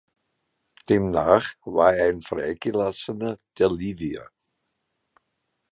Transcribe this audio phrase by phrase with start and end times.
[0.89, 4.27] Demnach war er ein Freigelassener der Livia.